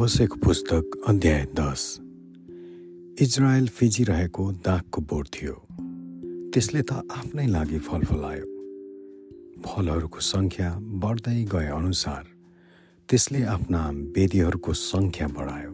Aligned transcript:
होसेको 0.00 0.36
पुस्तक 0.36 0.90
अध्याय 1.08 1.44
दस। 1.54 1.82
इजरायल 3.22 3.68
फिजिरहेको 3.68 4.52
दागको 4.52 5.00
बोट 5.00 5.28
थियो। 5.28 5.52
त्यसले 6.52 6.82
त 6.82 6.92
आफ्नै 6.92 7.46
लागि 7.46 7.78
फल 7.78 8.02
फलायो 8.04 8.46
फलहरूको 9.66 10.20
सङ्ख्या 10.20 10.70
बढ्दै 11.04 11.44
गए 11.44 11.66
अनुसार 11.66 12.24
त्यसले 13.08 13.42
आफ्ना 13.44 13.82
वेदीहरूको 14.16 14.72
सङ्ख्या 14.72 15.28
बढायो। 15.28 15.72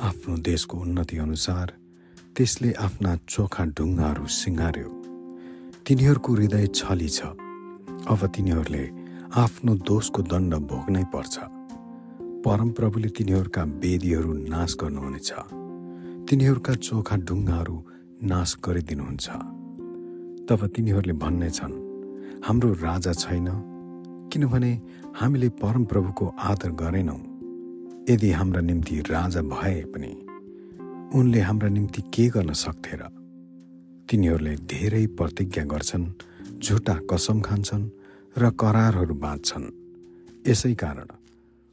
आफ्नो 0.00 0.36
देशको 0.36 0.78
उन्नति 0.78 1.18
अनुसार 1.18 1.66
त्यसले 2.36 2.72
आफ्ना 2.72 3.16
चोखा 3.28 3.64
ढुङ्गाहरू 3.64 4.26
सिँगार्यो। 4.26 4.90
तिनीहरूको 5.86 6.32
हृदय 6.34 6.66
छली 6.66 7.08
छ। 7.08 7.20
अब 8.12 8.26
तिनीहरूले 8.26 8.88
आफ्नो 9.32 9.74
दोषको 9.74 10.22
दण्ड 10.22 10.54
भोग्नै 10.54 11.04
पर्छ। 11.04 11.57
परमप्रभुले 12.48 13.08
तिनीहरूका 13.08 13.62
वेदीहरू 13.62 14.32
नाश 14.32 14.76
गर्नुहुनेछ। 14.80 15.30
तिनीहरूका 16.28 16.74
चोखा 16.74 17.16
ढुङ्गाहरू 17.16 17.76
नाश 18.24 18.50
गरिदिनुहुन्छ। 18.64 19.26
तब 20.48 20.60
तिनीहरूले 20.66 21.12
भन्नेछन् 21.12 21.74
हाम्रो 22.44 22.68
राजा 22.72 23.12
छैन 23.12 23.48
किनभने 24.32 24.72
हामीले 25.20 25.48
परमप्रभुको 25.60 26.26
आदर 26.40 26.70
गरेनौँ। 26.72 27.20
यदि 28.08 28.30
हाम्रा 28.32 28.60
निम्ति 28.60 28.96
राजा 29.12 29.42
भए 29.52 29.84
पनि 29.92 30.12
उनले 31.18 31.40
हाम्रा 31.40 31.68
निम्ति 31.68 32.02
के 32.14 32.28
गर्न 32.28 32.52
सक्थे 32.64 32.96
र? 32.96 33.02
तिनीहरूले 34.08 34.54
धेरै 34.72 35.06
प्रतिज्ञा 35.20 35.64
गर्छन् 35.64 36.12
झुटा 36.64 36.96
कसम 37.10 37.40
खान्छन् 37.40 37.90
र 38.38 38.50
करारहरू 38.50 39.14
बाँच्छन् 39.14 39.72
यसै 40.48 40.74
कारण 40.74 41.17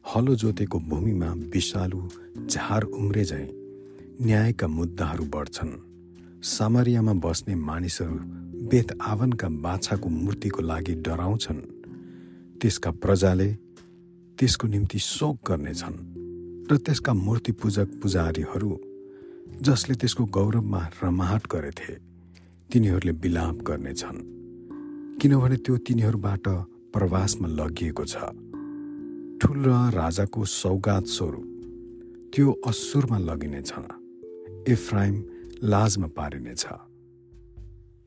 हलो 0.06 0.34
जोतेको 0.36 0.80
भूमिमा 0.80 1.28
विषालु 1.54 2.02
झार 2.46 2.84
उम्रे 2.84 3.24
झैँ 3.26 3.48
न्यायका 4.22 4.68
मुद्दाहरू 4.68 5.24
बढ्छन्। 5.26 5.72
सामरियामा 6.46 7.14
बस्ने 7.26 7.56
मानिसहरू 7.56 8.18
बेत 8.70 8.92
आवनका 9.02 9.48
बाछाको 9.66 10.10
मूर्तिको 10.10 10.62
लागि 10.62 10.94
डराउँछन्। 11.06 11.62
त्यसका 12.62 12.92
प्रजाले 13.02 13.50
त्यसको 14.38 14.68
निम्ति 14.68 15.00
शोक 15.00 15.36
गर्नेछन् 15.50 15.98
र 16.72 16.78
त्यसका 16.78 17.14
मूर्ति 17.26 17.52
पूजक 17.52 18.00
पुजारीहरू 18.02 18.72
जसले 19.62 19.96
त्यसको 19.96 20.26
गौरवमा 20.38 20.82
रमाहट 21.04 21.44
गरेथे 21.52 21.94
तिनीहरूले 22.70 23.14
विलाप 23.24 23.58
गर्नेछन्। 23.68 24.24
किनभने 25.20 25.58
त्यो 25.66 25.78
तिनीहरूबाट 25.78 26.48
प्रवासमा 26.94 27.48
लगिएको 27.60 28.06
छ। 28.06 28.16
ठुला 29.42 29.90
राजाको 29.90 30.46
सौगात 30.46 31.06
स्वरूप 31.06 31.48
त्यो 32.36 32.62
असुरमा 32.68 33.18
लगिनेछ 33.20 33.72
इफ्राइम 34.68 35.24
लाजमा 35.64 36.08
पारिनेछ। 36.08 36.66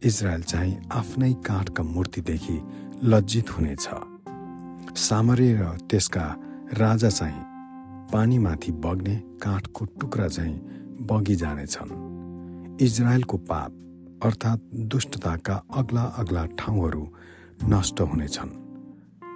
इजरायल 0.03 0.43
चाहिँ 0.43 0.79
आफ्नै 0.93 1.33
काठका 1.33 1.83
मूर्तिदेखि 1.83 2.61
लज्जित 3.05 3.51
हुनेछ। 3.51 3.89
सामरे 4.99 5.53
र 5.55 5.65
त्यसका 5.91 6.25
राजा 6.73 7.09
चाहिँ 7.09 7.43
पानीमाथि 8.12 8.73
बग्ने 8.73 9.17
काठको 9.17 9.84
टुक्रा 9.84 10.29
चाहिँ 10.29 10.56
बगी 11.01 11.34
जानेछन्। 11.34 12.79
इजरायलको 12.81 13.37
पाप 13.37 13.71
अर्थात् 14.25 14.75
दुष्टताका 14.75 15.62
अग्ला 15.75 16.03
अग्ला 16.03 16.47
ठाउँहरू 16.59 17.09
नष्ट 17.65 18.01
हुनेछन्। 18.01 18.68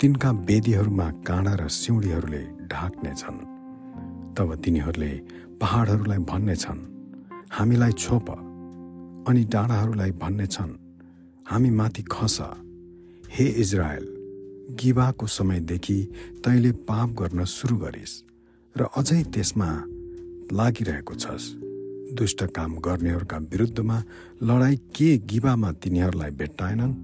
तिनका 0.03 0.31
वेदीहरूमा 0.31 1.09
काँडा 1.23 1.53
र 1.55 1.69
सिउँडीहरूले 1.71 2.43
ढाक्नेछन् 2.67 3.39
तब 4.35 4.49
तिनीहरूले 4.65 5.13
पहाडहरूलाई 5.63 6.19
भन्नेछन् 6.19 6.81
हामीलाई 7.53 7.93
छोप 7.93 8.31
अनि 9.31 9.45
डाँडाहरूलाई 9.45 10.11
भन्नेछन् 10.11 10.73
हामी 11.47 11.71
माथि 11.71 12.03
खस। 12.03 12.39
हे 13.31 13.47
इजरायल 13.63 14.07
गिबाको 14.83 15.27
समयदेखि 15.27 15.99
तैँले 16.45 16.73
पाप 16.83 17.09
गर्न 17.23 17.45
सुरु 17.45 17.77
गरिस् 17.77 18.23
र 18.77 18.91
अझै 18.99 19.23
त्यसमा 19.23 19.71
लागिरहेको 20.53 21.15
छस्। 21.15 21.55
दुष्ट 22.19 22.41
काम 22.51 22.75
गर्नेहरूका 22.77 23.39
विरुद्धमा 23.39 24.03
लडाइँ 24.43 24.77
के 24.77 25.19
गिबामा 25.31 25.73
तिनीहरूलाई 25.73 26.31
भेट्टाएनन्? 26.31 26.95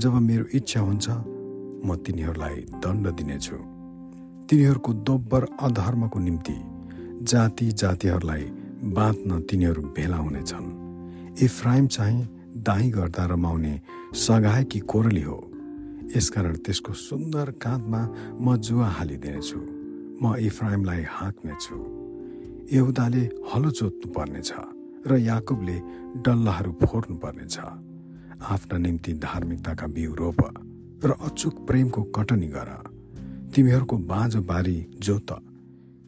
जब 0.00 0.14
मेरो 0.14 0.44
इच्छा 0.54 0.80
हुन्छ 0.80 1.08
म 1.84 1.96
तिनीहरूलाई 1.96 2.56
दण्ड 2.82 3.06
दिनेछु। 3.08 3.56
तिनीहरूको 4.48 4.92
दोब्बर 4.92 5.46
अधर्मको 5.60 6.18
निम्ति 6.18 6.56
जाति 7.22 7.66
जातिहरूलाई 7.72 8.44
बाँच्न 8.96 9.40
तिनीहरू 9.40 9.82
भेला 9.82 10.16
हुनेछन्। 10.16 10.66
इफ्राइम 11.42 11.86
चाहिँ 11.86 12.28
दाही 12.56 12.90
गर्दा 12.90 13.24
रमाउने 13.24 13.80
सघाएकी 14.14 14.80
कोरली 14.80 15.22
हो। 15.22 15.38
यसकारण 16.16 16.56
त्यसको 16.56 16.92
सुन्दर 16.92 17.50
काँधमा 17.62 18.02
म 18.40 18.56
जुवा 18.56 18.88
हालिदिनेछु। 18.88 19.60
म 20.22 20.34
इफ्राइमलाई 20.36 21.02
हाँक्नेछु। 21.08 21.76
यहुदाले 22.76 23.24
हलो 23.54 23.70
जोत्नु 23.70 24.12
पर्नेछ 24.12 24.52
र 25.06 25.16
याकुबले 25.16 25.76
डल्लाहरू 26.22 26.72
फोर्नु 26.84 27.16
पर्नेछ 27.16 27.58
आफ्ना 28.42 28.78
निम्ति 28.78 29.12
धार्मिकताका 29.12 29.86
बिउ 29.86 30.14
रोप। 30.14 30.67
र 31.04 31.10
अचुक 31.10 31.66
प्रेमको 31.66 32.02
कटनी 32.02 32.46
गर 32.46 32.90
तिमीहरूको 33.54 33.96
बाँझो 33.96 34.40
बारी 34.40 34.86
जोत 34.98 35.26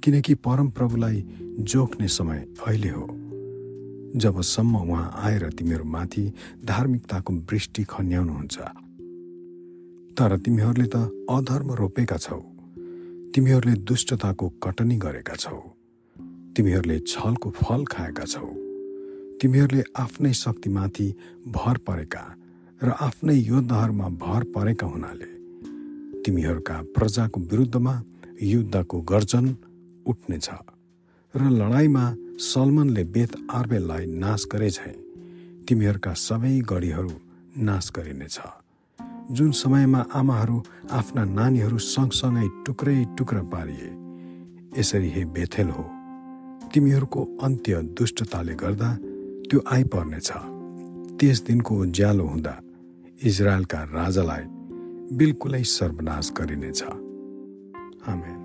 किनकि 0.05 0.35
परमप्रभुलाई 0.35 1.27
जोख्ने 1.59 2.09
समय 2.09 2.47
अहिले 2.67 2.89
हो। 2.89 3.07
जबसम्म 4.17 4.77
उहाँ 4.77 5.13
आएर 5.15 5.49
तिमीहरूमाथि 5.49 6.33
धार्मिकताको 6.65 7.35
वृष्टि 7.35 7.85
खन्याउनुहुन्छ। 7.85 8.59
तर 10.19 10.39
तिमीहरूले 10.39 10.87
त 10.87 10.97
अधर्म 11.31 11.73
रोपेका 11.73 12.17
छौ। 12.17 12.41
तिमीहरूले 13.35 13.77
दुष्टताको 13.77 14.49
कटनी 14.49 14.97
गरेका 14.97 15.35
छौ। 15.35 15.77
तिमीहरूले 16.57 16.99
छलको 16.99 17.51
फल 17.51 17.85
खाएका 17.85 18.25
छौ। 18.25 18.47
तिमीहरूले 19.41 19.83
आफ्नै 19.97 20.33
शक्तिमाथि 20.33 21.15
भर 21.49 21.77
परेका 21.77 22.37
र 22.83 22.91
आफ्नै 22.91 23.35
योद्धाहरूमा 23.35 24.09
भर 24.09 24.45
परेका 24.45 24.87
हुनाले 24.87 25.31
तिमीहरूका 26.23 26.77
प्रजाको 26.83 27.41
विरुद्धमा 27.41 27.95
युद्धको 28.43 29.01
गर्जन 29.01 29.47
उठ्नेछ 30.07 30.49
र 31.35 31.51
लडाइँमा 31.51 32.05
सलमनले 32.39 33.05
बेत 33.05 33.33
आर्बेललाई 33.51 34.07
नाश 34.07 34.47
गरे 34.53 34.71
झै 34.71 34.93
तिमीहरूका 35.69 36.13
सबै 36.13 36.61
गढीहरू 36.61 37.11
नाश 37.57 37.91
गरिनेछ 37.97 38.39
जुन 39.31 39.51
समयमा 39.51 40.01
आमाहरू 40.13 40.63
आफ्ना 40.91 41.25
नानीहरू 41.25 41.79
सँगसँगै 41.79 42.49
टुक्रै 42.67 43.05
टुक्रा 43.19 43.43
पारिए 43.43 43.91
यसरी 44.81 45.09
हे 45.09 45.25
बेथेल 45.25 45.69
हो 45.71 45.85
तिमीहरूको 46.75 47.21
अन्त्य 47.43 47.83
दुष्टताले 47.99 48.55
गर्दा 48.55 48.91
त्यो 49.51 49.59
आइपर्नेछ। 49.73 50.31
त्यस 51.21 51.39
दिनको 51.43 51.73
उज्यालो 51.81 52.25
हुँदा 52.25 52.55
इजरायलका 53.25 53.81
राजालाई 53.85 54.45
बिल्कुलै 55.17 55.63
सर्वनाश 55.63 56.33
गरिनेछ। 56.33 56.83
आमेन। 58.09 58.40